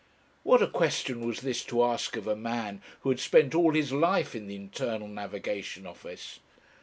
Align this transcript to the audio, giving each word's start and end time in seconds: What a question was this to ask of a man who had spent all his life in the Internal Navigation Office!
What 0.41 0.63
a 0.63 0.67
question 0.67 1.23
was 1.27 1.41
this 1.41 1.63
to 1.65 1.83
ask 1.83 2.15
of 2.17 2.25
a 2.25 2.35
man 2.35 2.81
who 3.01 3.09
had 3.09 3.19
spent 3.19 3.53
all 3.53 3.75
his 3.75 3.91
life 3.93 4.33
in 4.33 4.47
the 4.47 4.55
Internal 4.55 5.07
Navigation 5.09 5.85
Office! 5.85 6.39